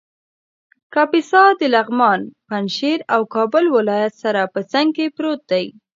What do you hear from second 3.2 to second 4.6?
کابل ولایت سره په